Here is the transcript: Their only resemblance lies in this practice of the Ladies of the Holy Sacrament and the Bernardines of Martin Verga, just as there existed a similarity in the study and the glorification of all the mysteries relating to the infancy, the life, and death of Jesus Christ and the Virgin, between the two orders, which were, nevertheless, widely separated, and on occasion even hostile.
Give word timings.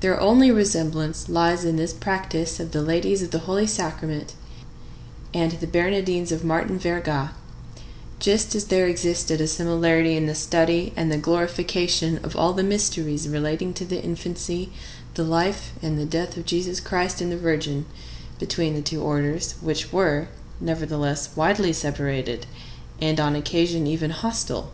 Their 0.00 0.20
only 0.20 0.50
resemblance 0.50 1.28
lies 1.28 1.64
in 1.64 1.76
this 1.76 1.92
practice 1.92 2.58
of 2.58 2.72
the 2.72 2.82
Ladies 2.82 3.22
of 3.22 3.30
the 3.30 3.38
Holy 3.46 3.68
Sacrament 3.68 4.32
and 5.32 5.52
the 5.52 5.68
Bernardines 5.68 6.32
of 6.32 6.42
Martin 6.44 6.80
Verga, 6.80 7.30
just 8.18 8.56
as 8.56 8.64
there 8.64 8.88
existed 8.88 9.40
a 9.40 9.46
similarity 9.46 10.16
in 10.16 10.26
the 10.26 10.34
study 10.34 10.92
and 10.96 11.12
the 11.12 11.16
glorification 11.16 12.18
of 12.24 12.34
all 12.34 12.52
the 12.52 12.64
mysteries 12.64 13.28
relating 13.28 13.72
to 13.74 13.84
the 13.84 14.02
infancy, 14.02 14.72
the 15.14 15.22
life, 15.22 15.70
and 15.80 16.10
death 16.10 16.36
of 16.36 16.44
Jesus 16.44 16.80
Christ 16.80 17.20
and 17.20 17.30
the 17.30 17.38
Virgin, 17.38 17.86
between 18.40 18.74
the 18.74 18.82
two 18.82 19.00
orders, 19.00 19.52
which 19.60 19.92
were, 19.92 20.26
nevertheless, 20.60 21.28
widely 21.36 21.72
separated, 21.72 22.46
and 23.00 23.20
on 23.20 23.36
occasion 23.36 23.86
even 23.86 24.10
hostile. 24.10 24.72